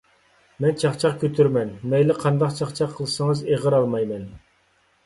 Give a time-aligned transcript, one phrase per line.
[0.63, 1.75] مەن چاقچاق كۆتۈرىمەن.
[1.93, 4.27] مەيلى قانداق چاقچاق قىلسىڭىز ئېغىر ئالمايمەن.